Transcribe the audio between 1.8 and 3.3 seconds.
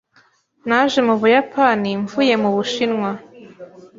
mvuye mu Bushinwa.